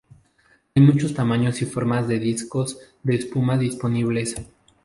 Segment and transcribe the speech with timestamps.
[0.73, 4.35] Hay muchos tamaños y formas de discos de espuma disponibles.